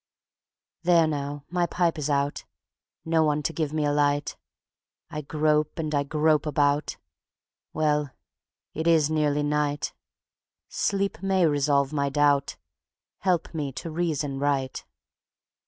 There 0.81 1.05
now, 1.05 1.45
my 1.51 1.67
pipe 1.67 1.99
is 1.99 2.09
out; 2.09 2.45
No 3.05 3.23
one 3.23 3.43
to 3.43 3.53
give 3.53 3.71
me 3.71 3.85
a 3.85 3.91
light; 3.93 4.35
I 5.11 5.21
grope 5.21 5.77
and 5.77 5.93
I 5.93 6.01
grope 6.01 6.47
about. 6.47 6.97
Well, 7.71 8.09
it 8.73 8.87
is 8.87 9.11
nearly 9.11 9.43
night; 9.43 9.93
Sleep 10.69 11.21
may 11.21 11.45
resolve 11.45 11.93
my 11.93 12.09
doubt, 12.09 12.57
Help 13.19 13.53
me 13.53 13.71
to 13.73 13.91
reason 13.91 14.39
right. 14.39 14.83